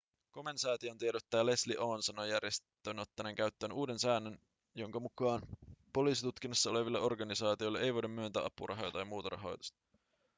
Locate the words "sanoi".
2.03-2.29